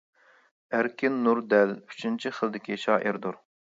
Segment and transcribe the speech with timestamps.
[0.77, 3.45] ئەركىن نۇر دەل ئۈچىنچى خىلدىكى شائىردۇر.